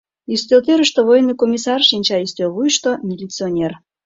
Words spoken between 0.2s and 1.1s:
Ӱстелтӧрыштӧ